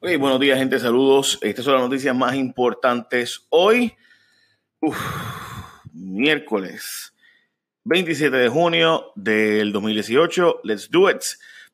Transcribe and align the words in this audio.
buenos 0.00 0.40
días, 0.40 0.58
gente. 0.58 0.78
Saludos. 0.78 1.38
Estas 1.42 1.64
son 1.64 1.74
las 1.74 1.82
noticias 1.82 2.14
más 2.14 2.34
importantes 2.34 3.46
hoy. 3.48 3.94
miércoles 5.92 7.14
27 7.84 8.36
de 8.36 8.48
junio 8.48 9.12
del 9.14 9.72
2018. 9.72 10.60
Let's 10.64 10.90
do 10.90 11.10
it. 11.10 11.22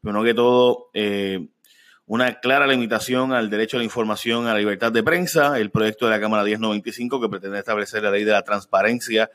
Pero 0.01 0.23
que 0.23 0.35
todo, 0.35 0.91
eh, 0.95 1.49
una 2.07 2.41
clara 2.41 2.67
limitación 2.67 3.33
al 3.33 3.51
derecho 3.51 3.77
a 3.77 3.79
la 3.79 3.85
información, 3.85 4.47
a 4.47 4.53
la 4.53 4.59
libertad 4.59 4.93
de 4.93 5.03
prensa. 5.03 5.59
El 5.59 5.71
proyecto 5.71 6.07
de 6.07 6.13
la 6.13 6.21
Cámara 6.21 6.45
1095 6.45 7.21
que 7.21 7.29
pretende 7.29 7.59
establecer 7.59 8.03
la 8.03 8.11
ley 8.11 8.25
de 8.25 8.33
la 8.33 8.43
transparencia 8.43 9.31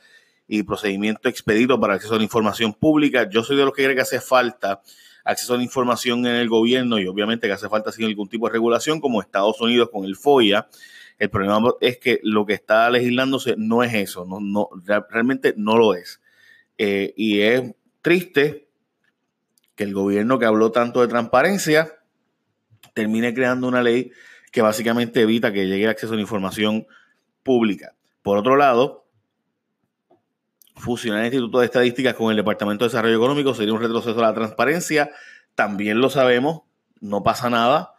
y 0.48 0.64
procedimiento 0.64 1.28
expedito 1.28 1.80
para 1.80 1.96
acceso 1.96 2.16
a 2.16 2.18
la 2.18 2.24
información 2.24 2.74
pública. 2.74 3.30
Yo 3.30 3.44
soy 3.44 3.58
de 3.58 3.66
los 3.66 3.74
que 3.74 3.84
cree 3.84 3.96
que 3.96 4.02
hace 4.02 4.22
falta 4.22 4.82
acceso 5.28 5.54
a 5.54 5.58
la 5.58 5.64
información 5.64 6.26
en 6.26 6.36
el 6.36 6.48
gobierno 6.48 7.00
y 7.00 7.06
obviamente 7.06 7.48
que 7.48 7.54
hace 7.54 7.68
falta 7.68 7.92
sin 7.92 8.06
algún 8.06 8.30
tipo 8.30 8.48
de 8.48 8.54
regulación 8.54 9.02
como 9.02 9.22
Estados 9.22 9.60
Unidos 9.60 9.90
con 9.92 10.06
el 10.06 10.16
FOIA. 10.16 10.68
El 11.20 11.30
problema 11.30 11.74
es 11.82 11.98
que 11.98 12.22
lo 12.24 12.46
que 12.46 12.54
está 12.54 12.90
legislándose 12.90 13.56
no 13.58 13.84
es 13.84 13.94
eso, 13.94 14.26
no, 14.26 14.40
no 14.40 14.70
realmente 15.10 15.54
no 15.58 15.78
lo 15.78 15.96
es. 15.96 16.22
Eh, 16.78 17.14
y 17.18 17.42
es 17.42 17.74
triste 18.02 18.70
que 19.76 19.84
el 19.84 19.94
gobierno 19.94 20.40
que 20.40 20.46
habló 20.46 20.72
tanto 20.72 21.02
de 21.02 21.10
transparencia 21.10 22.00
termine 22.94 23.34
creando 23.34 23.68
una 23.68 23.84
ley 23.84 24.12
que 24.52 24.62
básicamente 24.62 25.22
evita 25.22 25.52
que 25.52 25.68
llegue 25.68 25.88
acceso 25.88 26.14
a 26.14 26.16
la 26.16 26.22
información 26.22 26.88
pública. 27.44 27.96
Por 28.22 28.38
otro 28.38 28.56
lado, 28.56 29.07
fusionar 30.78 31.22
el 31.22 31.26
Instituto 31.28 31.60
de 31.60 31.66
Estadísticas 31.66 32.14
con 32.14 32.32
el 32.32 32.38
Departamento 32.38 32.86
de 32.86 32.90
Desarrollo 32.90 33.16
Económico 33.16 33.54
sería 33.54 33.74
un 33.74 33.82
retroceso 33.82 34.18
a 34.20 34.22
la 34.22 34.34
transparencia. 34.34 35.12
También 35.56 36.00
lo 36.00 36.10
sabemos, 36.10 36.62
no 37.00 37.24
pasa 37.24 37.50
nada. 37.50 37.94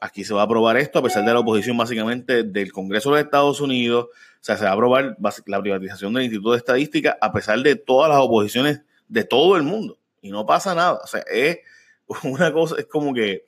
Aquí 0.00 0.24
se 0.24 0.32
va 0.32 0.42
a 0.42 0.44
aprobar 0.44 0.76
esto 0.76 0.98
a 0.98 1.02
pesar 1.02 1.24
de 1.24 1.32
la 1.34 1.40
oposición 1.40 1.76
básicamente 1.76 2.42
del 2.42 2.72
Congreso 2.72 3.14
de 3.14 3.22
Estados 3.22 3.60
Unidos. 3.60 4.06
O 4.06 4.38
sea, 4.40 4.56
se 4.56 4.64
va 4.64 4.70
a 4.70 4.74
aprobar 4.74 5.16
la 5.46 5.60
privatización 5.60 6.14
del 6.14 6.24
Instituto 6.24 6.52
de 6.52 6.58
Estadística 6.58 7.18
a 7.20 7.32
pesar 7.32 7.60
de 7.60 7.76
todas 7.76 8.08
las 8.08 8.18
oposiciones 8.20 8.82
de 9.08 9.24
todo 9.24 9.56
el 9.56 9.62
mundo. 9.62 9.98
Y 10.22 10.30
no 10.30 10.46
pasa 10.46 10.74
nada. 10.74 11.00
O 11.04 11.06
sea, 11.06 11.22
es 11.30 11.58
una 12.22 12.52
cosa, 12.52 12.76
es 12.78 12.86
como 12.86 13.12
que, 13.12 13.44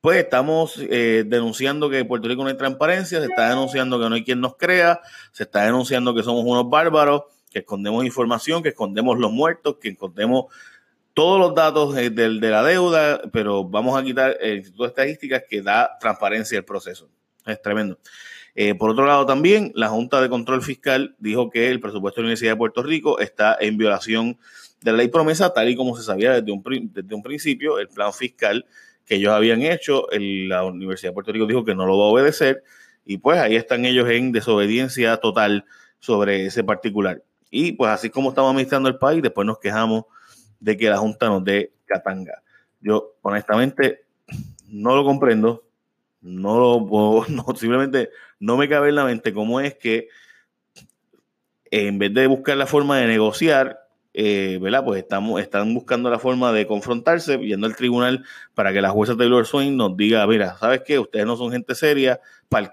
pues 0.00 0.18
estamos 0.18 0.78
eh, 0.78 1.24
denunciando 1.26 1.90
que 1.90 1.98
en 1.98 2.08
Puerto 2.08 2.28
Rico 2.28 2.42
no 2.42 2.48
hay 2.48 2.56
transparencia, 2.56 3.20
se 3.20 3.26
está 3.26 3.50
denunciando 3.50 4.00
que 4.00 4.08
no 4.08 4.14
hay 4.14 4.24
quien 4.24 4.40
nos 4.40 4.56
crea, 4.56 5.00
se 5.32 5.42
está 5.42 5.64
denunciando 5.64 6.14
que 6.14 6.22
somos 6.22 6.44
unos 6.46 6.70
bárbaros 6.70 7.24
que 7.50 7.60
escondemos 7.60 8.04
información, 8.04 8.62
que 8.62 8.70
escondemos 8.70 9.18
los 9.18 9.32
muertos, 9.32 9.76
que 9.80 9.90
escondemos 9.90 10.46
todos 11.14 11.40
los 11.40 11.54
datos 11.54 11.94
de, 11.94 12.10
la 12.40 12.62
deuda, 12.62 13.20
pero 13.32 13.64
vamos 13.64 13.98
a 13.98 14.04
quitar 14.04 14.36
el 14.40 14.58
Instituto 14.58 14.84
de 14.84 14.88
Estadísticas 14.88 15.42
que 15.48 15.60
da 15.60 15.98
transparencia 15.98 16.58
al 16.58 16.64
proceso. 16.64 17.08
Es 17.44 17.60
tremendo. 17.60 17.98
Eh, 18.54 18.74
por 18.74 18.90
otro 18.90 19.06
lado, 19.06 19.26
también 19.26 19.72
la 19.74 19.88
Junta 19.88 20.20
de 20.20 20.28
Control 20.28 20.62
Fiscal 20.62 21.14
dijo 21.18 21.50
que 21.50 21.70
el 21.70 21.80
presupuesto 21.80 22.20
de 22.20 22.22
la 22.22 22.26
Universidad 22.26 22.52
de 22.52 22.56
Puerto 22.56 22.82
Rico 22.82 23.18
está 23.18 23.56
en 23.60 23.76
violación 23.76 24.38
de 24.82 24.92
la 24.92 24.98
ley 24.98 25.08
promesa, 25.08 25.52
tal 25.52 25.68
y 25.68 25.76
como 25.76 25.96
se 25.96 26.02
sabía 26.02 26.40
desde 26.40 26.52
un, 26.52 26.62
desde 26.92 27.14
un 27.14 27.22
principio, 27.22 27.78
el 27.78 27.88
plan 27.88 28.12
fiscal 28.12 28.64
que 29.04 29.16
ellos 29.16 29.32
habían 29.32 29.62
hecho, 29.62 30.06
la 30.12 30.64
Universidad 30.64 31.10
de 31.10 31.14
Puerto 31.14 31.32
Rico 31.32 31.46
dijo 31.46 31.64
que 31.64 31.74
no 31.74 31.86
lo 31.86 31.98
va 31.98 32.04
a 32.04 32.08
obedecer, 32.08 32.62
y 33.04 33.18
pues 33.18 33.38
ahí 33.40 33.56
están 33.56 33.84
ellos 33.84 34.08
en 34.08 34.32
desobediencia 34.32 35.16
total 35.16 35.64
sobre 35.98 36.46
ese 36.46 36.64
particular. 36.64 37.22
Y 37.50 37.72
pues 37.72 37.90
así 37.90 38.10
como 38.10 38.30
estamos 38.30 38.50
administrando 38.50 38.88
el 38.88 38.98
país, 38.98 39.22
después 39.22 39.46
nos 39.46 39.58
quejamos 39.58 40.04
de 40.60 40.76
que 40.76 40.88
la 40.88 40.98
Junta 40.98 41.28
nos 41.28 41.44
dé 41.44 41.72
catanga. 41.86 42.42
Yo 42.80 43.16
honestamente 43.22 44.04
no 44.68 44.94
lo 44.94 45.04
comprendo, 45.04 45.64
no 46.20 46.58
lo 46.58 46.86
puedo, 46.86 47.26
no, 47.28 47.44
simplemente 47.56 48.10
no 48.38 48.56
me 48.56 48.68
cabe 48.68 48.90
en 48.90 48.94
la 48.94 49.04
mente 49.04 49.32
cómo 49.32 49.60
es 49.60 49.74
que 49.74 50.08
en 51.70 51.98
vez 51.98 52.12
de 52.14 52.26
buscar 52.26 52.56
la 52.56 52.66
forma 52.66 52.98
de 52.98 53.06
negociar, 53.06 53.80
eh, 54.12 54.58
¿verdad? 54.60 54.84
Pues 54.84 55.02
estamos, 55.02 55.40
están 55.40 55.72
buscando 55.72 56.10
la 56.10 56.18
forma 56.18 56.52
de 56.52 56.66
confrontarse, 56.66 57.38
yendo 57.38 57.66
al 57.66 57.76
tribunal 57.76 58.24
para 58.54 58.72
que 58.72 58.80
la 58.80 58.90
jueza 58.90 59.16
Taylor 59.16 59.46
Swain 59.46 59.76
nos 59.76 59.96
diga, 59.96 60.26
mira, 60.26 60.56
¿sabes 60.58 60.82
qué? 60.84 60.98
Ustedes 60.98 61.26
no 61.26 61.36
son 61.36 61.52
gente 61.52 61.76
seria, 61.76 62.20
el 62.50 62.70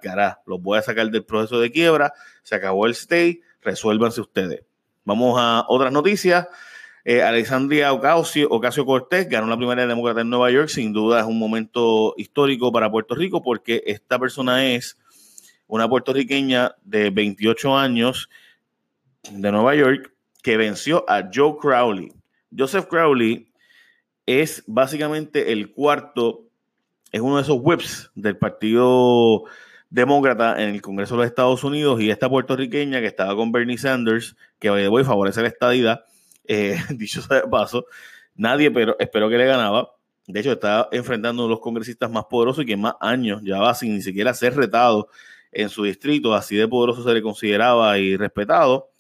los 0.47 0.61
voy 0.61 0.79
a 0.79 0.81
sacar 0.81 1.11
del 1.11 1.23
proceso 1.23 1.59
de 1.59 1.71
quiebra, 1.71 2.11
se 2.41 2.55
acabó 2.55 2.87
el 2.87 2.93
stay, 2.93 3.41
resuélvanse 3.67 4.21
ustedes. 4.21 4.63
Vamos 5.03 5.35
a 5.37 5.65
otras 5.67 5.91
noticias. 5.91 6.47
Eh, 7.03 7.21
Alexandria 7.21 7.93
Ocasio, 7.93 8.49
Ocasio 8.49 8.85
Cortés 8.85 9.29
ganó 9.29 9.47
la 9.47 9.57
primera 9.57 9.85
demócrata 9.85 10.21
en 10.21 10.29
Nueva 10.29 10.51
York. 10.51 10.69
Sin 10.69 10.93
duda 10.93 11.19
es 11.19 11.25
un 11.25 11.37
momento 11.37 12.13
histórico 12.17 12.71
para 12.71 12.89
Puerto 12.89 13.15
Rico 13.15 13.41
porque 13.41 13.83
esta 13.85 14.17
persona 14.19 14.65
es 14.65 14.97
una 15.67 15.87
puertorriqueña 15.87 16.75
de 16.83 17.09
28 17.09 17.77
años 17.77 18.29
de 19.29 19.51
Nueva 19.51 19.75
York 19.75 20.13
que 20.41 20.57
venció 20.57 21.05
a 21.09 21.29
Joe 21.33 21.55
Crowley. 21.61 22.11
Joseph 22.57 22.87
Crowley 22.89 23.51
es 24.25 24.63
básicamente 24.67 25.51
el 25.51 25.71
cuarto, 25.73 26.45
es 27.11 27.21
uno 27.21 27.37
de 27.37 27.43
esos 27.43 27.57
whips 27.61 28.11
del 28.15 28.37
partido 28.37 29.43
demócrata 29.89 30.61
en 30.61 30.69
el 30.69 30.81
Congreso 30.81 31.15
de 31.15 31.19
los 31.19 31.27
Estados 31.27 31.63
Unidos 31.63 32.01
y 32.01 32.09
esta 32.09 32.29
puertorriqueña 32.29 32.99
que 32.99 33.07
estaba 33.07 33.35
con 33.35 33.51
Bernie 33.51 33.77
Sanders, 33.77 34.35
que 34.59 34.69
voy 34.69 35.03
favorece 35.03 35.41
la 35.41 35.47
estadidad, 35.47 36.05
eh, 36.45 36.77
dicho 36.91 37.21
sea 37.21 37.41
de 37.41 37.47
paso, 37.47 37.85
nadie 38.35 38.71
pero 38.71 38.95
espero 38.99 39.29
que 39.29 39.37
le 39.37 39.45
ganaba. 39.45 39.91
De 40.27 40.41
hecho, 40.41 40.51
estaba 40.51 40.89
enfrentando 40.91 41.41
a 41.41 41.45
uno 41.45 41.53
de 41.53 41.55
los 41.55 41.61
congresistas 41.61 42.11
más 42.11 42.25
poderosos 42.25 42.63
y 42.63 42.67
que 42.67 42.75
más 42.75 42.95
años 42.99 43.41
llevaba 43.41 43.73
sin 43.73 43.95
ni 43.95 44.01
siquiera 44.01 44.33
ser 44.33 44.55
retado 44.55 45.07
en 45.53 45.69
su 45.69 45.85
distrito, 45.85 46.33
así 46.33 46.57
de 46.57 46.67
poderoso 46.67 47.01
se 47.03 47.13
le 47.13 47.21
consideraba 47.21 47.97
y 47.97 48.17
respetado. 48.17 48.91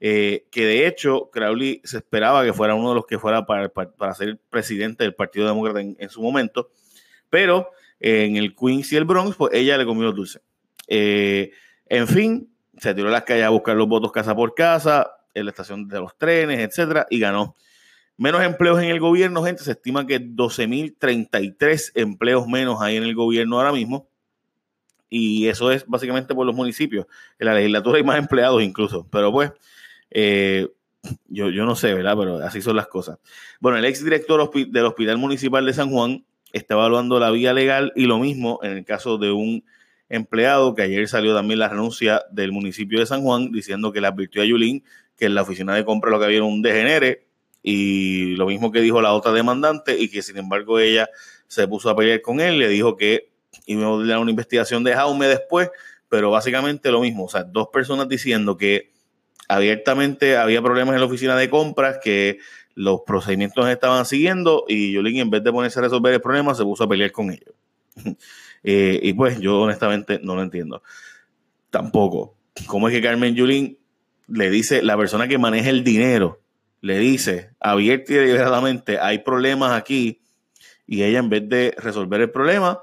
Eh, 0.00 0.46
que 0.52 0.64
de 0.64 0.86
hecho 0.86 1.28
Crowley 1.32 1.80
se 1.82 1.96
esperaba 1.96 2.44
que 2.44 2.52
fuera 2.52 2.76
uno 2.76 2.90
de 2.90 2.94
los 2.94 3.06
que 3.06 3.18
fuera 3.18 3.44
para, 3.44 3.68
para, 3.68 4.14
ser 4.14 4.38
presidente 4.48 5.02
del 5.02 5.16
Partido 5.16 5.48
Demócrata 5.48 5.80
en 5.80 6.08
su 6.08 6.22
momento, 6.22 6.70
pero 7.28 7.72
en 8.00 8.36
el 8.36 8.54
Queens 8.54 8.92
y 8.92 8.96
el 8.96 9.04
Bronx, 9.04 9.36
pues 9.36 9.52
ella 9.54 9.76
le 9.76 9.84
comió 9.84 10.12
dulce. 10.12 10.40
Eh, 10.86 11.50
en 11.86 12.06
fin, 12.06 12.50
se 12.78 12.94
tiró 12.94 13.08
a 13.08 13.12
las 13.12 13.24
calles 13.24 13.44
a 13.44 13.50
buscar 13.50 13.76
los 13.76 13.88
votos 13.88 14.12
casa 14.12 14.34
por 14.34 14.54
casa, 14.54 15.10
en 15.34 15.44
la 15.44 15.50
estación 15.50 15.88
de 15.88 16.00
los 16.00 16.16
trenes, 16.16 16.60
etcétera, 16.60 17.06
y 17.10 17.18
ganó. 17.18 17.56
Menos 18.16 18.42
empleos 18.42 18.82
en 18.82 18.90
el 18.90 18.98
gobierno, 18.98 19.44
gente. 19.44 19.62
Se 19.62 19.72
estima 19.72 20.06
que 20.06 20.20
12.033 20.20 21.92
empleos 21.94 22.48
menos 22.48 22.80
hay 22.80 22.96
en 22.96 23.04
el 23.04 23.14
gobierno 23.14 23.58
ahora 23.58 23.72
mismo. 23.72 24.08
Y 25.08 25.46
eso 25.46 25.70
es 25.70 25.86
básicamente 25.86 26.34
por 26.34 26.44
los 26.44 26.54
municipios. 26.54 27.06
En 27.38 27.46
la 27.46 27.54
legislatura 27.54 27.98
hay 27.98 28.04
más 28.04 28.18
empleados 28.18 28.62
incluso. 28.62 29.06
Pero 29.10 29.30
pues, 29.30 29.52
eh, 30.10 30.68
yo, 31.28 31.48
yo 31.50 31.64
no 31.64 31.76
sé, 31.76 31.94
¿verdad? 31.94 32.16
Pero 32.18 32.36
así 32.38 32.60
son 32.60 32.76
las 32.76 32.88
cosas. 32.88 33.18
Bueno, 33.60 33.78
el 33.78 33.84
ex 33.84 34.02
director 34.02 34.50
del 34.52 34.84
Hospital 34.84 35.18
Municipal 35.18 35.64
de 35.64 35.72
San 35.72 35.90
Juan 35.90 36.24
está 36.52 36.74
evaluando 36.74 37.18
la 37.20 37.30
vía 37.30 37.52
legal 37.52 37.92
y 37.94 38.04
lo 38.04 38.18
mismo 38.18 38.60
en 38.62 38.72
el 38.72 38.84
caso 38.84 39.18
de 39.18 39.30
un 39.30 39.64
empleado 40.08 40.74
que 40.74 40.82
ayer 40.82 41.06
salió 41.08 41.34
también 41.34 41.58
la 41.58 41.68
renuncia 41.68 42.22
del 42.30 42.52
municipio 42.52 42.98
de 42.98 43.06
San 43.06 43.22
Juan 43.22 43.52
diciendo 43.52 43.92
que 43.92 44.00
le 44.00 44.06
advirtió 44.06 44.42
a 44.42 44.44
Yulín 44.44 44.84
que 45.16 45.26
en 45.26 45.34
la 45.34 45.42
oficina 45.42 45.74
de 45.74 45.84
compra 45.84 46.10
lo 46.10 46.18
que 46.18 46.24
había 46.26 46.38
era 46.38 46.46
un 46.46 46.62
degenere 46.62 47.26
y 47.62 48.36
lo 48.36 48.46
mismo 48.46 48.72
que 48.72 48.80
dijo 48.80 49.02
la 49.02 49.12
otra 49.12 49.32
demandante 49.32 49.98
y 49.98 50.08
que 50.08 50.22
sin 50.22 50.38
embargo 50.38 50.78
ella 50.78 51.10
se 51.46 51.66
puso 51.66 51.90
a 51.90 51.96
pelear 51.96 52.22
con 52.22 52.40
él, 52.40 52.58
le 52.58 52.68
dijo 52.68 52.96
que 52.96 53.30
iba 53.66 53.86
a 53.86 54.06
dar 54.06 54.18
una 54.18 54.30
investigación 54.30 54.84
de 54.84 54.94
Jaume 54.94 55.26
después, 55.26 55.70
pero 56.08 56.30
básicamente 56.30 56.90
lo 56.90 57.00
mismo, 57.00 57.24
o 57.24 57.28
sea, 57.28 57.44
dos 57.44 57.68
personas 57.68 58.08
diciendo 58.08 58.56
que 58.56 58.92
abiertamente 59.48 60.36
había 60.36 60.62
problemas 60.62 60.94
en 60.94 61.00
la 61.00 61.06
oficina 61.06 61.36
de 61.36 61.50
compras, 61.50 61.98
que 62.02 62.38
los 62.74 63.00
procedimientos 63.06 63.68
estaban 63.68 64.04
siguiendo 64.06 64.64
y 64.68 64.92
Yulín 64.92 65.18
en 65.18 65.30
vez 65.30 65.42
de 65.42 65.52
ponerse 65.52 65.78
a 65.78 65.82
resolver 65.82 66.14
el 66.14 66.20
problema 66.20 66.54
se 66.54 66.62
puso 66.62 66.84
a 66.84 66.88
pelear 66.88 67.12
con 67.12 67.30
ellos. 67.30 67.54
Eh, 68.64 68.98
y 69.04 69.12
pues 69.12 69.38
yo 69.38 69.60
honestamente 69.60 70.18
no 70.20 70.34
lo 70.34 70.42
entiendo. 70.42 70.82
Tampoco. 71.70 72.34
¿Cómo 72.66 72.88
es 72.88 72.94
que 72.94 73.00
Carmen 73.00 73.36
Yulín 73.36 73.78
le 74.26 74.50
dice, 74.50 74.82
la 74.82 74.96
persona 74.96 75.28
que 75.28 75.38
maneja 75.38 75.70
el 75.70 75.84
dinero, 75.84 76.40
le 76.80 76.98
dice 76.98 77.50
abierta 77.60 78.12
y 78.12 78.16
deliberadamente, 78.16 78.98
hay 78.98 79.20
problemas 79.20 79.72
aquí, 79.72 80.20
y 80.88 81.04
ella 81.04 81.20
en 81.20 81.30
vez 81.30 81.48
de 81.48 81.74
resolver 81.78 82.20
el 82.20 82.30
problema, 82.30 82.80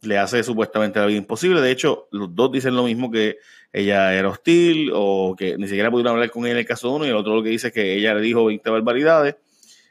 le 0.00 0.18
hace 0.18 0.42
supuestamente 0.42 0.98
la 0.98 1.06
vida 1.06 1.18
imposible. 1.18 1.60
De 1.60 1.70
hecho, 1.70 2.08
los 2.10 2.34
dos 2.34 2.52
dicen 2.52 2.74
lo 2.74 2.84
mismo 2.84 3.10
que 3.10 3.36
ella 3.72 4.14
era 4.14 4.28
hostil 4.28 4.90
o 4.94 5.34
que 5.36 5.56
ni 5.56 5.66
siquiera 5.66 5.90
pudieron 5.90 6.12
hablar 6.12 6.30
con 6.30 6.44
ella 6.44 6.52
en 6.52 6.58
el 6.58 6.66
caso 6.66 6.90
uno 6.90 7.06
y 7.06 7.08
el 7.08 7.16
otro 7.16 7.34
lo 7.34 7.42
que 7.42 7.48
dice 7.48 7.68
es 7.68 7.72
que 7.72 7.96
ella 7.96 8.14
le 8.14 8.20
dijo 8.20 8.44
20 8.44 8.68
barbaridades 8.70 9.36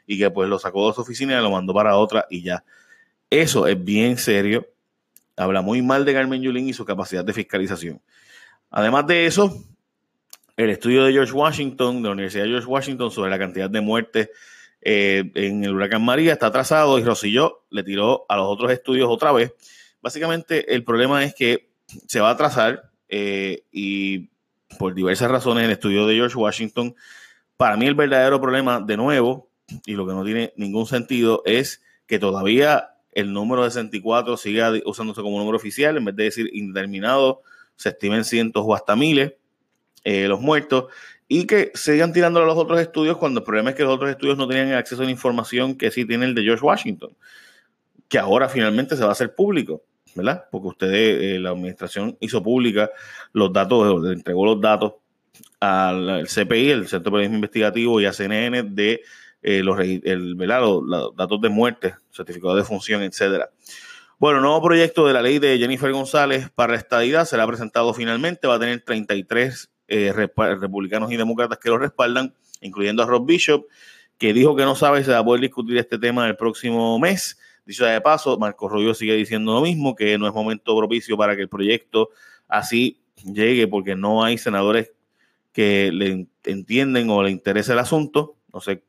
y 0.06 0.18
que 0.18 0.30
pues 0.30 0.48
lo 0.48 0.58
sacó 0.58 0.88
de 0.88 0.94
su 0.94 1.00
oficina 1.00 1.38
y 1.38 1.42
lo 1.42 1.50
mandó 1.50 1.74
para 1.74 1.96
otra 1.96 2.26
y 2.30 2.42
ya. 2.42 2.64
Eso 3.30 3.66
es 3.66 3.82
bien 3.82 4.18
serio. 4.18 4.68
Habla 5.36 5.62
muy 5.62 5.80
mal 5.82 6.04
de 6.04 6.12
Carmen 6.12 6.42
Yulín 6.42 6.68
y 6.68 6.74
su 6.74 6.84
capacidad 6.84 7.24
de 7.24 7.32
fiscalización. 7.32 8.00
Además 8.70 9.06
de 9.06 9.26
eso, 9.26 9.64
el 10.56 10.70
estudio 10.70 11.04
de 11.04 11.12
George 11.12 11.32
Washington, 11.32 12.02
de 12.02 12.08
la 12.08 12.12
Universidad 12.12 12.44
de 12.44 12.50
George 12.50 12.66
Washington, 12.66 13.10
sobre 13.10 13.30
la 13.30 13.38
cantidad 13.38 13.70
de 13.70 13.80
muertes 13.80 14.30
eh, 14.84 15.30
en 15.34 15.64
el 15.64 15.74
huracán 15.74 16.04
María 16.04 16.32
está 16.32 16.48
atrasado 16.48 16.98
y 16.98 17.04
Rosselló 17.04 17.64
le 17.70 17.84
tiró 17.84 18.26
a 18.28 18.36
los 18.36 18.46
otros 18.48 18.72
estudios 18.72 19.08
otra 19.08 19.30
vez 19.30 19.54
básicamente 20.02 20.74
el 20.74 20.82
problema 20.82 21.24
es 21.24 21.34
que 21.34 21.70
se 22.08 22.18
va 22.18 22.30
a 22.30 22.32
atrasar 22.32 22.90
eh, 23.14 23.64
y 23.70 24.30
por 24.78 24.94
diversas 24.94 25.30
razones 25.30 25.64
el 25.64 25.70
estudio 25.70 26.06
de 26.06 26.14
George 26.14 26.34
Washington, 26.34 26.94
para 27.58 27.76
mí 27.76 27.86
el 27.86 27.94
verdadero 27.94 28.40
problema, 28.40 28.80
de 28.80 28.96
nuevo, 28.96 29.50
y 29.84 29.92
lo 29.92 30.06
que 30.06 30.14
no 30.14 30.24
tiene 30.24 30.54
ningún 30.56 30.86
sentido, 30.86 31.42
es 31.44 31.82
que 32.06 32.18
todavía 32.18 32.94
el 33.12 33.34
número 33.34 33.64
de 33.64 33.70
64 33.70 34.38
siga 34.38 34.72
usándose 34.86 35.20
como 35.20 35.38
número 35.38 35.58
oficial, 35.58 35.98
en 35.98 36.06
vez 36.06 36.16
de 36.16 36.24
decir 36.24 36.50
indeterminado, 36.54 37.42
se 37.76 37.90
estimen 37.90 38.24
cientos 38.24 38.64
o 38.66 38.74
hasta 38.74 38.96
miles 38.96 39.34
eh, 40.04 40.26
los 40.26 40.40
muertos, 40.40 40.86
y 41.28 41.46
que 41.46 41.70
sigan 41.74 42.14
tirándolo 42.14 42.46
a 42.46 42.48
los 42.48 42.56
otros 42.56 42.80
estudios 42.80 43.18
cuando 43.18 43.40
el 43.40 43.44
problema 43.44 43.70
es 43.70 43.76
que 43.76 43.82
los 43.82 43.94
otros 43.94 44.10
estudios 44.10 44.38
no 44.38 44.48
tenían 44.48 44.72
acceso 44.72 45.02
a 45.02 45.04
la 45.04 45.10
información 45.10 45.76
que 45.76 45.90
sí 45.90 46.06
tiene 46.06 46.24
el 46.24 46.34
de 46.34 46.44
George 46.44 46.64
Washington, 46.64 47.14
que 48.08 48.18
ahora 48.18 48.48
finalmente 48.48 48.96
se 48.96 49.02
va 49.02 49.10
a 49.10 49.12
hacer 49.12 49.34
público. 49.34 49.82
¿Verdad? 50.14 50.44
Porque 50.50 50.68
ustedes, 50.68 51.22
eh, 51.22 51.38
la 51.38 51.50
administración 51.50 52.16
hizo 52.20 52.42
pública 52.42 52.90
los 53.32 53.52
datos, 53.52 54.12
entregó 54.12 54.44
los 54.44 54.60
datos 54.60 54.94
al 55.60 56.26
CPI, 56.26 56.70
el 56.70 56.88
Centro 56.88 57.10
de 57.10 57.10
Periodismo 57.10 57.36
Investigativo 57.36 58.00
y 58.00 58.06
a 58.06 58.12
CNN 58.12 58.62
de 58.64 59.02
eh, 59.42 59.62
los, 59.62 59.78
el, 59.80 60.36
datos 60.36 61.40
de 61.40 61.48
muerte, 61.48 61.94
certificado 62.10 62.54
de 62.54 62.64
función, 62.64 63.02
etcétera. 63.02 63.50
Bueno, 64.18 64.40
nuevo 64.40 64.62
proyecto 64.62 65.06
de 65.06 65.14
la 65.14 65.20
ley 65.20 65.40
de 65.40 65.58
Jennifer 65.58 65.90
González 65.90 66.48
para 66.54 66.74
la 66.74 66.78
estadidad 66.78 67.24
será 67.24 67.44
presentado 67.46 67.92
finalmente. 67.92 68.46
Va 68.46 68.54
a 68.54 68.60
tener 68.60 68.80
33 68.80 69.70
eh, 69.88 70.12
republicanos 70.12 71.10
y 71.10 71.16
demócratas 71.16 71.58
que 71.58 71.70
lo 71.70 71.78
respaldan, 71.78 72.32
incluyendo 72.60 73.02
a 73.02 73.06
Rob 73.06 73.26
Bishop, 73.26 73.66
que 74.18 74.32
dijo 74.32 74.54
que 74.54 74.62
no 74.62 74.76
sabe 74.76 75.00
si 75.00 75.06
se 75.06 75.10
va 75.10 75.18
a 75.18 75.24
poder 75.24 75.40
discutir 75.40 75.76
este 75.76 75.98
tema 75.98 76.28
el 76.28 76.36
próximo 76.36 76.98
mes. 77.00 77.36
Dicho 77.64 77.84
de 77.84 78.00
paso, 78.00 78.38
Marco 78.38 78.68
Rubio 78.68 78.94
sigue 78.94 79.14
diciendo 79.14 79.54
lo 79.54 79.60
mismo, 79.60 79.94
que 79.94 80.18
no 80.18 80.26
es 80.26 80.34
momento 80.34 80.76
propicio 80.76 81.16
para 81.16 81.36
que 81.36 81.42
el 81.42 81.48
proyecto 81.48 82.10
así 82.48 83.00
llegue, 83.24 83.68
porque 83.68 83.94
no 83.94 84.24
hay 84.24 84.38
senadores 84.38 84.92
que 85.52 85.90
le 85.92 86.26
entienden 86.44 87.08
o 87.10 87.22
le 87.22 87.30
interese 87.30 87.72
el 87.72 87.78
asunto. 87.78 88.36
No 88.52 88.60
sé 88.60 88.82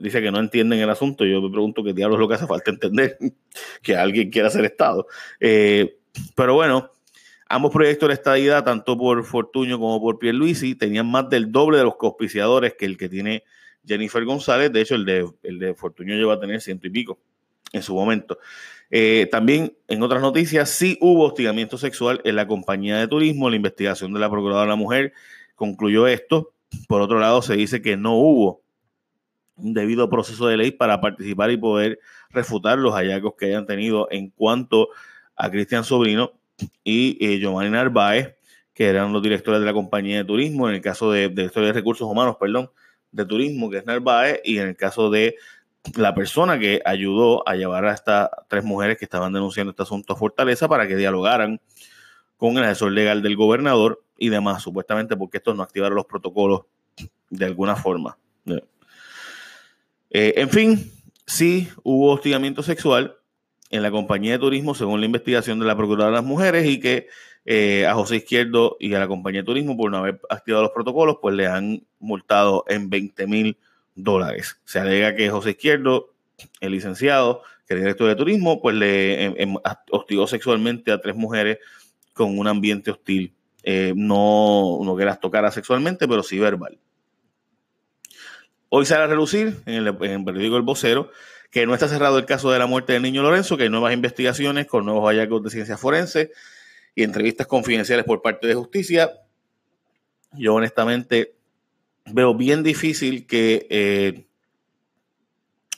dice 0.00 0.22
que 0.22 0.30
no 0.30 0.38
entienden 0.38 0.80
el 0.80 0.90
asunto. 0.90 1.24
Yo 1.24 1.40
me 1.40 1.50
pregunto 1.50 1.82
qué 1.82 1.92
diablos 1.92 2.16
es 2.16 2.20
lo 2.20 2.28
que 2.28 2.34
hace 2.34 2.46
falta 2.46 2.70
entender, 2.70 3.18
que 3.82 3.96
alguien 3.96 4.30
quiera 4.30 4.50
ser 4.50 4.64
Estado. 4.64 5.06
Eh, 5.40 5.98
pero 6.34 6.54
bueno, 6.54 6.90
ambos 7.48 7.72
proyectos 7.72 8.08
de 8.08 8.14
estadidad, 8.14 8.64
tanto 8.64 8.96
por 8.96 9.24
Fortuño 9.24 9.78
como 9.78 10.00
por 10.00 10.18
Pierluisi, 10.18 10.74
tenían 10.74 11.10
más 11.10 11.28
del 11.28 11.52
doble 11.52 11.78
de 11.78 11.84
los 11.84 11.96
cospiciadores 11.96 12.74
que 12.74 12.86
el 12.86 12.96
que 12.96 13.08
tiene 13.08 13.44
Jennifer 13.86 14.24
González. 14.24 14.72
De 14.72 14.80
hecho, 14.80 14.94
el 14.94 15.04
de, 15.04 15.28
el 15.42 15.58
de 15.58 15.74
Fortuño 15.74 16.14
lleva 16.14 16.34
a 16.34 16.40
tener 16.40 16.60
ciento 16.60 16.86
y 16.86 16.90
pico 16.90 17.18
en 17.72 17.82
su 17.82 17.94
momento. 17.94 18.38
Eh, 18.90 19.28
también, 19.30 19.76
en 19.88 20.02
otras 20.02 20.22
noticias, 20.22 20.70
sí 20.70 20.98
hubo 21.00 21.24
hostigamiento 21.24 21.78
sexual 21.78 22.20
en 22.24 22.36
la 22.36 22.46
compañía 22.46 22.98
de 22.98 23.08
turismo. 23.08 23.50
La 23.50 23.56
investigación 23.56 24.12
de 24.12 24.20
la 24.20 24.30
Procuradora 24.30 24.62
de 24.62 24.68
la 24.68 24.76
Mujer 24.76 25.12
concluyó 25.56 26.06
esto. 26.06 26.52
Por 26.88 27.00
otro 27.00 27.18
lado, 27.18 27.42
se 27.42 27.56
dice 27.56 27.82
que 27.82 27.96
no 27.96 28.14
hubo 28.14 28.62
un 29.56 29.74
debido 29.74 30.08
proceso 30.08 30.46
de 30.46 30.56
ley 30.56 30.70
para 30.70 31.00
participar 31.00 31.50
y 31.50 31.56
poder 31.56 31.98
refutar 32.30 32.78
los 32.78 32.94
hallazgos 32.94 33.34
que 33.38 33.46
hayan 33.46 33.66
tenido 33.66 34.08
en 34.10 34.30
cuanto 34.30 34.88
a 35.36 35.50
Cristian 35.50 35.84
Sobrino 35.84 36.32
y 36.82 37.16
eh, 37.20 37.38
Giovanni 37.38 37.70
Narváez, 37.70 38.36
que 38.72 38.86
eran 38.86 39.12
los 39.12 39.22
directores 39.22 39.60
de 39.60 39.66
la 39.66 39.72
compañía 39.72 40.18
de 40.18 40.24
turismo, 40.24 40.68
en 40.68 40.76
el 40.76 40.80
caso 40.80 41.10
de, 41.12 41.28
de, 41.28 41.48
de 41.48 41.72
recursos 41.72 42.08
humanos, 42.08 42.36
perdón, 42.38 42.70
de 43.12 43.24
turismo, 43.24 43.70
que 43.70 43.78
es 43.78 43.86
Narváez, 43.86 44.40
y 44.44 44.58
en 44.58 44.68
el 44.68 44.76
caso 44.76 45.10
de 45.10 45.36
la 45.96 46.14
persona 46.14 46.58
que 46.58 46.80
ayudó 46.84 47.46
a 47.48 47.54
llevar 47.54 47.84
a 47.84 47.92
estas 47.92 48.30
tres 48.48 48.64
mujeres 48.64 48.98
que 48.98 49.04
estaban 49.04 49.32
denunciando 49.32 49.70
este 49.70 49.82
asunto 49.82 50.14
a 50.14 50.16
Fortaleza 50.16 50.68
para 50.68 50.88
que 50.88 50.96
dialogaran 50.96 51.60
con 52.36 52.56
el 52.58 52.64
asesor 52.64 52.92
legal 52.92 53.22
del 53.22 53.36
gobernador 53.36 54.02
y 54.18 54.28
demás, 54.28 54.62
supuestamente 54.62 55.16
porque 55.16 55.38
estos 55.38 55.56
no 55.56 55.62
activaron 55.62 55.96
los 55.96 56.06
protocolos 56.06 56.62
de 57.30 57.44
alguna 57.44 57.76
forma. 57.76 58.16
Eh, 60.16 60.34
en 60.36 60.48
fin, 60.48 60.92
sí 61.26 61.68
hubo 61.82 62.12
hostigamiento 62.12 62.62
sexual 62.62 63.16
en 63.70 63.82
la 63.82 63.90
compañía 63.90 64.32
de 64.32 64.38
turismo, 64.38 64.74
según 64.74 65.00
la 65.00 65.06
investigación 65.06 65.58
de 65.58 65.66
la 65.66 65.76
Procuradora 65.76 66.10
de 66.10 66.22
las 66.22 66.24
Mujeres, 66.24 66.66
y 66.66 66.78
que 66.78 67.08
eh, 67.44 67.86
a 67.86 67.94
José 67.94 68.16
Izquierdo 68.16 68.76
y 68.78 68.94
a 68.94 69.00
la 69.00 69.08
compañía 69.08 69.40
de 69.40 69.46
turismo, 69.46 69.76
por 69.76 69.90
no 69.90 69.98
haber 69.98 70.20
activado 70.30 70.62
los 70.62 70.72
protocolos, 70.72 71.18
pues 71.20 71.34
le 71.34 71.48
han 71.48 71.84
multado 71.98 72.64
en 72.68 72.88
20 72.88 73.26
mil 73.26 73.58
Se 74.64 74.78
alega 74.78 75.14
que 75.14 75.30
José 75.30 75.50
Izquierdo, 75.50 76.14
el 76.60 76.72
licenciado, 76.72 77.42
que 77.66 77.74
es 77.74 77.80
director 77.80 78.08
de 78.08 78.16
turismo, 78.16 78.60
pues 78.60 78.76
le 78.76 79.24
em, 79.24 79.34
em, 79.36 79.54
hostigó 79.90 80.26
sexualmente 80.26 80.92
a 80.92 81.00
tres 81.00 81.14
mujeres 81.14 81.58
con 82.12 82.38
un 82.38 82.46
ambiente 82.46 82.90
hostil. 82.90 83.34
Eh, 83.62 83.94
no, 83.96 84.80
no 84.82 84.96
que 84.96 85.04
las 85.04 85.20
tocara 85.20 85.50
sexualmente, 85.50 86.06
pero 86.06 86.22
sí 86.22 86.38
verbal. 86.38 86.78
Hoy 88.68 88.84
sale 88.84 89.04
a 89.04 89.06
relucir 89.06 89.62
en 89.66 89.74
el, 89.74 89.88
en 89.88 90.10
el 90.10 90.24
periódico 90.24 90.56
El 90.56 90.62
Vocero 90.62 91.10
que 91.54 91.66
no 91.66 91.72
está 91.72 91.86
cerrado 91.86 92.18
el 92.18 92.26
caso 92.26 92.50
de 92.50 92.58
la 92.58 92.66
muerte 92.66 92.94
del 92.94 93.02
niño 93.02 93.22
Lorenzo, 93.22 93.56
que 93.56 93.62
hay 93.62 93.68
nuevas 93.68 93.94
investigaciones 93.94 94.66
con 94.66 94.84
nuevos 94.84 95.04
hallazgos 95.08 95.44
de 95.44 95.50
ciencia 95.50 95.76
forense 95.76 96.32
y 96.96 97.04
entrevistas 97.04 97.46
confidenciales 97.46 98.04
por 98.04 98.22
parte 98.22 98.48
de 98.48 98.56
justicia. 98.56 99.12
Yo 100.32 100.54
honestamente 100.54 101.36
veo 102.06 102.34
bien 102.34 102.62
difícil 102.62 103.26
que 103.26 103.66
eh, 103.70 104.26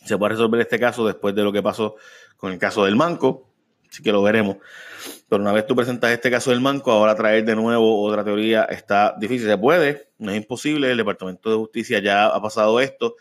se 0.05 0.17
pueda 0.19 0.31
resolver 0.31 0.61
este 0.61 0.79
caso 0.79 1.07
después 1.07 1.35
de 1.35 1.43
lo 1.43 1.53
que 1.53 1.63
pasó 1.63 1.97
con 2.37 2.53
el 2.53 2.59
caso 2.59 2.85
del 2.85 2.97
Manco, 2.97 3.51
así 3.91 4.03
que 4.03 4.13
lo 4.13 4.23
veremos. 4.23 4.59
Pero 5.29 5.43
una 5.43 5.53
vez 5.53 5.67
tú 5.67 5.75
presentas 5.75 6.11
este 6.11 6.31
caso 6.31 6.51
del 6.51 6.61
Manco, 6.61 6.93
ahora 6.93 7.15
traer 7.15 7.45
de 7.45 7.57
nuevo 7.57 8.03
otra 8.03 8.25
teoría 8.25 8.65
está 8.65 9.15
difícil. 9.19 9.49
Se 9.49 9.59
puede, 9.59 10.11
no 10.19 10.31
es 10.31 10.37
imposible. 10.37 10.91
El 10.91 10.97
Departamento 10.97 11.51
de 11.51 11.57
Justicia 11.57 11.99
ya 11.99 12.27
ha 12.27 12.41
pasado 12.41 12.79
esto. 12.81 13.17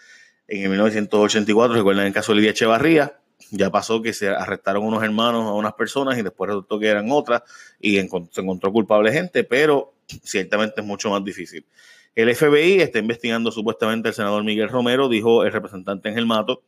En 0.48 0.64
el 0.64 0.70
1984, 0.70 1.76
recuerdan 1.76 2.06
el 2.06 2.14
caso 2.14 2.32
de 2.32 2.38
Lidia 2.38 2.52
Echevarría, 2.52 3.20
ya 3.50 3.72
pasó 3.72 4.02
que 4.02 4.14
se 4.14 4.30
arrestaron 4.30 4.84
unos 4.84 5.04
hermanos 5.04 5.48
a 5.48 5.54
unas 5.54 5.74
personas 5.74 6.18
y 6.18 6.22
después 6.22 6.50
resultó 6.50 6.80
que 6.80 6.88
eran 6.88 7.12
otras 7.12 7.42
y 7.80 7.96
se 7.96 8.42
encontró 8.42 8.72
culpable 8.72 9.12
gente, 9.12 9.44
pero 9.44 9.94
ciertamente 10.24 10.82
es 10.82 10.88
mucho 10.88 11.10
más 11.10 11.24
difícil. 11.24 11.66
El 12.16 12.34
FBI 12.34 12.80
está 12.80 13.00
investigando 13.00 13.52
supuestamente 13.52 14.08
al 14.08 14.14
senador 14.14 14.44
Miguel 14.44 14.70
Romero, 14.70 15.10
dijo 15.10 15.44
el 15.44 15.52
representante 15.52 16.08
Ángel 16.08 16.26
Mato, 16.26 16.64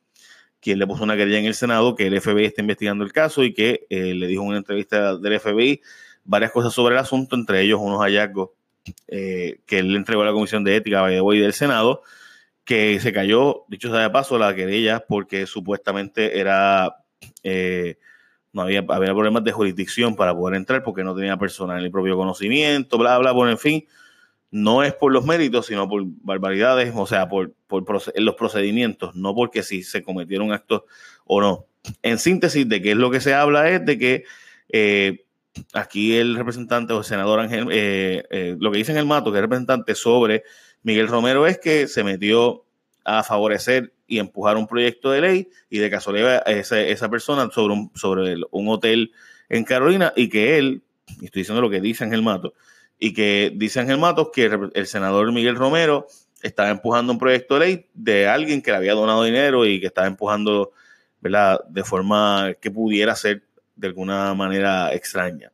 quien 0.59 0.77
le 0.77 0.85
puso 0.85 1.03
una 1.03 1.15
querella 1.15 1.39
en 1.39 1.45
el 1.45 1.55
Senado, 1.55 1.95
que 1.95 2.07
el 2.07 2.19
FBI 2.19 2.45
está 2.45 2.61
investigando 2.61 3.05
el 3.05 3.13
caso 3.13 3.43
y 3.43 3.53
que 3.53 3.85
eh, 3.89 4.13
le 4.13 4.27
dijo 4.27 4.43
en 4.43 4.49
una 4.49 4.57
entrevista 4.57 5.17
del 5.17 5.39
FBI 5.39 5.81
varias 6.25 6.51
cosas 6.51 6.73
sobre 6.73 6.95
el 6.95 6.99
asunto, 6.99 7.35
entre 7.37 7.61
ellos 7.61 7.79
unos 7.81 8.01
hallazgos 8.01 8.49
eh, 9.07 9.61
que 9.65 9.79
él 9.79 9.93
le 9.93 9.97
entregó 9.97 10.23
a 10.23 10.25
la 10.25 10.33
Comisión 10.33 10.63
de 10.65 10.75
Ética 10.75 11.09
y 11.11 11.39
del 11.39 11.53
Senado, 11.53 12.03
que 12.65 12.99
se 12.99 13.13
cayó, 13.13 13.63
dicho 13.69 13.89
sea 13.89 14.01
de 14.01 14.09
paso, 14.09 14.37
la 14.37 14.53
querella 14.53 15.05
porque 15.07 15.47
supuestamente 15.47 16.39
era... 16.39 16.97
Eh, 17.43 17.97
no 18.53 18.63
había, 18.63 18.79
había 18.79 19.13
problemas 19.13 19.43
de 19.43 19.51
jurisdicción 19.51 20.15
para 20.15 20.33
poder 20.33 20.57
entrar 20.57 20.81
porque 20.81 21.03
no 21.03 21.15
tenía 21.15 21.37
personal 21.37 21.83
el 21.83 21.91
propio 21.91 22.17
conocimiento, 22.17 22.97
bla, 22.97 23.17
bla, 23.19 23.31
bueno, 23.31 23.51
en 23.51 23.57
fin, 23.59 23.87
no 24.51 24.83
es 24.83 24.93
por 24.93 25.11
los 25.11 25.25
méritos, 25.25 25.65
sino 25.65 25.89
por 25.89 26.03
barbaridades, 26.05 26.93
o 26.95 27.05
sea, 27.05 27.27
por, 27.27 27.53
por 27.67 27.85
los 28.15 28.35
procedimientos, 28.35 29.15
no 29.15 29.35
porque 29.35 29.63
si 29.63 29.83
se 29.83 30.03
cometieron 30.03 30.51
actos 30.51 30.83
o 31.25 31.41
no. 31.41 31.65
En 32.01 32.17
síntesis, 32.17 32.67
de 32.67 32.81
qué 32.81 32.91
es 32.91 32.97
lo 32.97 33.11
que 33.11 33.21
se 33.21 33.33
habla 33.33 33.69
es 33.69 33.85
de 33.85 33.97
que 33.97 34.23
eh, 34.69 35.25
aquí 35.73 36.15
el 36.15 36.35
representante 36.35 36.93
o 36.93 36.99
el 36.99 37.03
senador 37.03 37.39
Ángel, 37.39 37.67
eh, 37.71 38.23
eh, 38.29 38.55
lo 38.59 38.71
que 38.71 38.77
dice 38.79 38.91
en 38.91 38.97
el 38.97 39.05
mato, 39.05 39.31
que 39.31 39.37
es 39.37 39.41
representante 39.41 39.95
sobre 39.95 40.43
Miguel 40.83 41.07
Romero, 41.07 41.47
es 41.47 41.59
que 41.59 41.87
se 41.87 42.03
metió 42.03 42.65
a 43.03 43.23
favorecer 43.23 43.93
y 44.05 44.19
empujar 44.19 44.57
un 44.57 44.67
proyecto 44.67 45.11
de 45.11 45.21
ley 45.21 45.49
y 45.69 45.79
de 45.79 45.89
casualidad 45.89 46.43
esa, 46.47 46.79
esa 46.81 47.09
persona 47.09 47.49
sobre 47.51 47.73
un, 47.73 47.91
sobre 47.95 48.35
un 48.51 48.69
hotel 48.69 49.11
en 49.49 49.63
Carolina 49.63 50.13
y 50.15 50.29
que 50.29 50.57
él, 50.57 50.81
y 51.21 51.25
estoy 51.25 51.41
diciendo 51.41 51.61
lo 51.61 51.69
que 51.69 51.81
dice 51.81 52.03
Ángel 52.03 52.21
Mato, 52.21 52.53
y 52.99 53.13
que 53.13 53.51
dice 53.55 53.79
Ángel 53.79 53.97
Matos 53.97 54.29
que 54.33 54.49
el 54.73 54.87
senador 54.87 55.31
Miguel 55.31 55.55
Romero 55.55 56.07
estaba 56.41 56.69
empujando 56.69 57.13
un 57.13 57.19
proyecto 57.19 57.55
de 57.55 57.59
ley 57.59 57.85
de 57.93 58.27
alguien 58.27 58.61
que 58.61 58.71
le 58.71 58.77
había 58.77 58.93
donado 58.93 59.23
dinero 59.23 59.65
y 59.65 59.79
que 59.79 59.87
estaba 59.87 60.07
empujando 60.07 60.71
¿verdad? 61.19 61.59
de 61.67 61.83
forma 61.83 62.53
que 62.59 62.71
pudiera 62.71 63.15
ser 63.15 63.43
de 63.75 63.87
alguna 63.87 64.33
manera 64.33 64.93
extraña. 64.93 65.51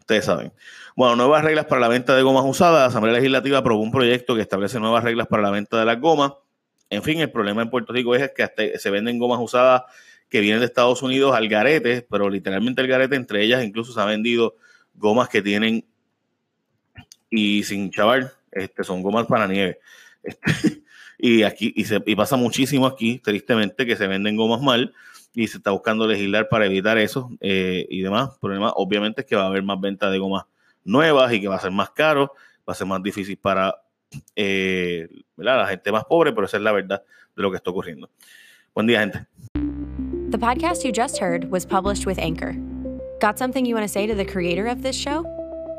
Ustedes 0.00 0.24
saben. 0.24 0.52
Bueno, 0.96 1.16
nuevas 1.16 1.42
reglas 1.42 1.64
para 1.66 1.80
la 1.80 1.88
venta 1.88 2.14
de 2.14 2.22
gomas 2.22 2.44
usadas. 2.46 2.80
La 2.80 2.86
Asamblea 2.86 3.14
Legislativa 3.14 3.58
aprobó 3.58 3.82
un 3.82 3.90
proyecto 3.90 4.34
que 4.34 4.42
establece 4.42 4.78
nuevas 4.78 5.02
reglas 5.02 5.26
para 5.26 5.42
la 5.42 5.50
venta 5.50 5.78
de 5.78 5.84
las 5.84 5.98
gomas. 6.00 6.32
En 6.90 7.02
fin, 7.02 7.20
el 7.20 7.30
problema 7.30 7.62
en 7.62 7.70
Puerto 7.70 7.92
Rico 7.92 8.14
es 8.14 8.30
que 8.32 8.78
se 8.78 8.90
venden 8.90 9.18
gomas 9.18 9.40
usadas 9.40 9.82
que 10.28 10.40
vienen 10.40 10.60
de 10.60 10.66
Estados 10.66 11.02
Unidos 11.02 11.34
al 11.34 11.48
garete, 11.48 12.06
pero 12.08 12.28
literalmente 12.28 12.82
el 12.82 12.88
garete, 12.88 13.16
entre 13.16 13.42
ellas 13.42 13.64
incluso 13.64 13.92
se 13.92 14.00
ha 14.00 14.04
vendido 14.04 14.56
gomas 14.94 15.28
que 15.28 15.42
tienen 15.42 15.86
y 17.36 17.62
sin 17.64 17.90
chaval, 17.90 18.32
este, 18.52 18.84
son 18.84 19.02
gomas 19.02 19.26
para 19.26 19.46
nieve. 19.46 19.78
Este, 20.22 20.82
Y 21.18 21.42
aquí 21.42 21.72
y, 21.74 21.84
se, 21.84 22.02
y 22.04 22.16
pasa 22.16 22.36
muchísimo 22.36 22.86
aquí, 22.86 23.18
tristemente, 23.18 23.86
que 23.86 23.96
se 23.96 24.06
venden 24.06 24.36
gomas 24.36 24.60
mal 24.60 24.92
y 25.32 25.46
se 25.46 25.58
está 25.58 25.70
buscando 25.70 26.06
legislar 26.06 26.48
para 26.48 26.66
evitar 26.66 26.98
eso 26.98 27.30
eh, 27.40 27.86
y 27.88 28.02
demás. 28.02 28.30
El 28.34 28.40
problema, 28.40 28.72
obviamente, 28.76 29.22
es 29.22 29.26
que 29.26 29.36
va 29.36 29.44
a 29.44 29.46
haber 29.46 29.62
más 29.62 29.80
venta 29.80 30.10
de 30.10 30.18
gomas 30.18 30.44
nuevas 30.84 31.32
y 31.32 31.40
que 31.40 31.48
va 31.48 31.56
a 31.56 31.60
ser 31.60 31.70
más 31.70 31.90
caro, 31.90 32.32
va 32.68 32.72
a 32.72 32.74
ser 32.74 32.86
más 32.86 33.02
difícil 33.02 33.38
para 33.38 33.74
eh, 34.36 35.08
la 35.36 35.66
gente 35.66 35.90
más 35.92 36.04
pobre, 36.04 36.32
pero 36.32 36.46
esa 36.46 36.58
es 36.58 36.62
la 36.62 36.72
verdad 36.72 37.02
de 37.34 37.42
lo 37.42 37.50
que 37.50 37.56
está 37.56 37.70
ocurriendo. 37.70 38.10
Buen 38.74 38.86
día, 38.86 39.00
gente. 39.00 39.26
The 40.30 40.38
podcast 40.38 40.84
you 40.84 40.92
just 40.92 41.20
heard 41.20 41.50
was 41.50 41.64
published 41.64 42.06
with 42.06 42.18
Anchor. 42.18 42.54
Got 43.20 43.38
something 43.38 43.64
you 43.64 43.74
want 43.74 43.86
to 43.86 43.92
say 43.92 44.06
to 44.06 44.14
the 44.14 44.26
creator 44.26 44.66
of 44.66 44.82
this 44.82 44.96
show? 44.96 45.24